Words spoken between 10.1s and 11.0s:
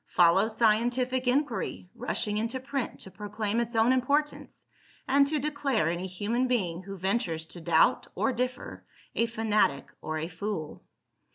a fool.